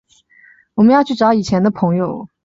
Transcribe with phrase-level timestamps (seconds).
[0.73, 2.27] 我们要去找以前的朋友